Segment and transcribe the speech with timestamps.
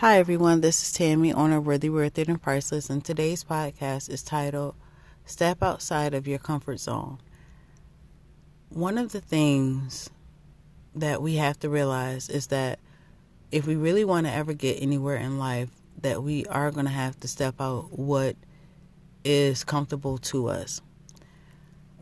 [0.00, 0.60] Hi, everyone.
[0.60, 4.74] This is Tammy, owner of Worthy, Worth It, and Priceless, and today's podcast is titled
[5.24, 7.16] Step Outside of Your Comfort Zone.
[8.68, 10.10] One of the things
[10.94, 12.78] that we have to realize is that
[13.50, 15.70] if we really want to ever get anywhere in life,
[16.02, 18.36] that we are going to have to step out what
[19.24, 20.82] is comfortable to us.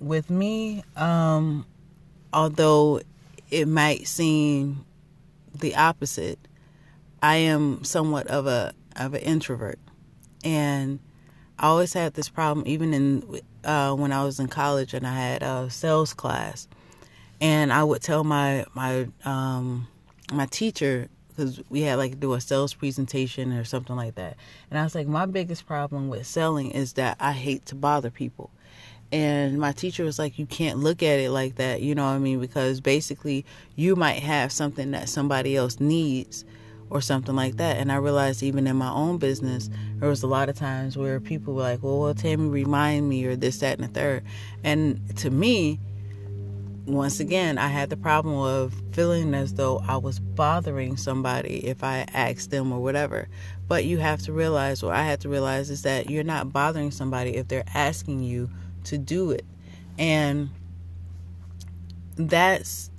[0.01, 1.65] With me, um,
[2.33, 3.03] although
[3.53, 4.85] it might seem
[5.55, 6.41] the opposite,
[7.25, 9.79] I am somewhat of a of an introvert,
[10.45, 10.99] and
[11.59, 15.15] I always had this problem, even in uh, when I was in college and I
[15.15, 16.69] had a sales class,
[17.41, 19.89] and I would tell my my um,
[20.35, 24.37] my teacher because we had like do a sales presentation or something like that,
[24.71, 28.11] and I was like, my biggest problem with selling is that I hate to bother
[28.11, 28.51] people.
[29.13, 32.17] And my teacher was like, You can't look at it like that, you know what
[32.17, 32.39] I mean?
[32.39, 36.45] Because basically, you might have something that somebody else needs
[36.91, 37.79] or something like that.
[37.79, 41.21] And I realized even in my own business, there was a lot of times where
[41.21, 44.23] people were like, well, well, Tammy, remind me, or this, that, and the third.
[44.63, 45.81] And to me,
[46.87, 51.83] once again, I had the problem of feeling as though I was bothering somebody if
[51.83, 53.29] I asked them or whatever.
[53.67, 56.91] But you have to realize, or I had to realize, is that you're not bothering
[56.91, 58.51] somebody if they're asking you
[58.85, 59.47] to do it.
[59.99, 60.51] And
[62.17, 62.91] that's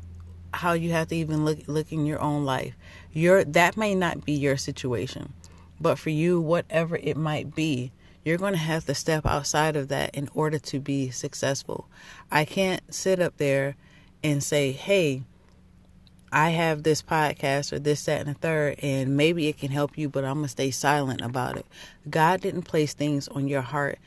[0.56, 2.76] how you have to even look look in your own life.
[3.14, 5.34] Your that may not be your situation,
[5.80, 7.92] but for you, whatever it might be,
[8.24, 11.88] you're going to have to step outside of that in order to be successful.
[12.32, 13.76] I can't sit up there
[14.24, 15.24] and say, "Hey,
[16.32, 19.98] I have this podcast or this, that, and the third, and maybe it can help
[19.98, 21.66] you, but I'm gonna stay silent about it."
[22.10, 24.00] God didn't place things on your heart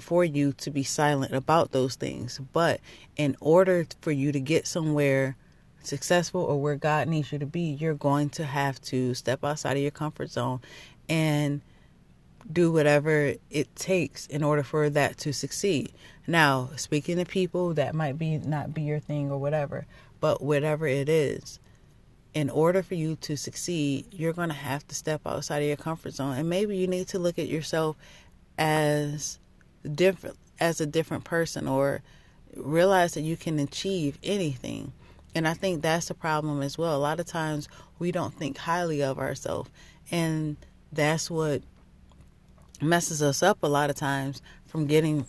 [0.00, 2.80] for you to be silent about those things, but
[3.16, 5.36] in order for you to get somewhere
[5.86, 9.76] successful or where God needs you to be, you're going to have to step outside
[9.76, 10.60] of your comfort zone
[11.08, 11.60] and
[12.50, 15.92] do whatever it takes in order for that to succeed.
[16.26, 19.86] Now, speaking to people, that might be not be your thing or whatever,
[20.20, 21.58] but whatever it is,
[22.34, 25.76] in order for you to succeed, you're going to have to step outside of your
[25.76, 26.36] comfort zone.
[26.36, 27.96] And maybe you need to look at yourself
[28.58, 29.38] as
[29.90, 32.02] different as a different person or
[32.56, 34.92] realize that you can achieve anything
[35.34, 36.96] and I think that's the problem as well.
[36.96, 37.68] A lot of times
[37.98, 39.70] we don't think highly of ourselves.
[40.10, 40.56] And
[40.92, 41.62] that's what
[42.80, 45.26] messes us up a lot of times from getting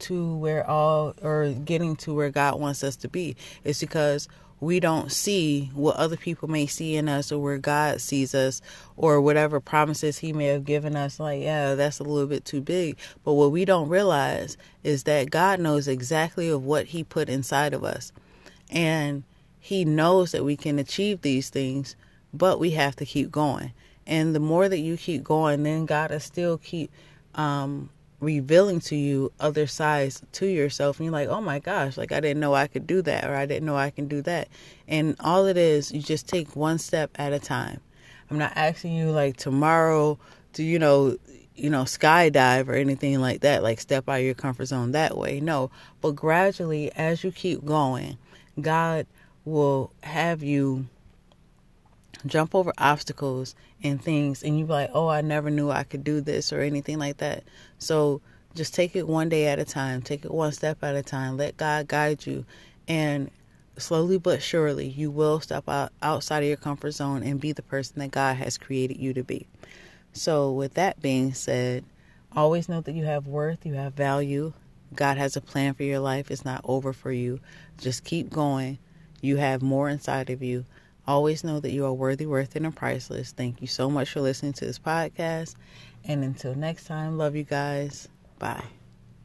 [0.00, 3.36] to where all or getting to where God wants us to be.
[3.62, 8.00] It's because we don't see what other people may see in us or where God
[8.00, 8.62] sees us
[8.96, 12.60] or whatever promises he may have given us like yeah that's a little bit too
[12.60, 17.28] big but what we don't realize is that God knows exactly of what he put
[17.28, 18.12] inside of us
[18.70, 19.24] and
[19.64, 21.94] he knows that we can achieve these things,
[22.34, 23.70] but we have to keep going.
[24.08, 26.90] And the more that you keep going, then God will still keep
[27.36, 30.98] um, revealing to you other sides to yourself.
[30.98, 33.36] And you're like, oh my gosh, like I didn't know I could do that, or
[33.36, 34.48] I didn't know I can do that.
[34.88, 37.80] And all it is, you just take one step at a time.
[38.32, 40.18] I'm not asking you like tomorrow
[40.54, 41.16] to, you know,
[41.54, 45.16] you know, skydive or anything like that, like step out of your comfort zone that
[45.16, 45.38] way.
[45.38, 48.18] No, but gradually, as you keep going,
[48.60, 49.06] God
[49.44, 50.86] will have you
[52.26, 56.04] jump over obstacles and things and you be like, "Oh, I never knew I could
[56.04, 57.44] do this" or anything like that.
[57.78, 58.20] So,
[58.54, 60.02] just take it one day at a time.
[60.02, 61.36] Take it one step at a time.
[61.36, 62.44] Let God guide you
[62.86, 63.30] and
[63.78, 67.62] slowly but surely you will step out outside of your comfort zone and be the
[67.62, 69.46] person that God has created you to be.
[70.12, 71.84] So, with that being said,
[72.36, 74.52] always know that you have worth, you have value.
[74.94, 76.30] God has a plan for your life.
[76.30, 77.40] It's not over for you.
[77.78, 78.78] Just keep going
[79.22, 80.66] you have more inside of you.
[81.06, 83.32] Always know that you are worthy, worth and priceless.
[83.32, 85.54] Thank you so much for listening to this podcast.
[86.04, 88.08] And until next time, love you guys.
[88.38, 88.81] Bye.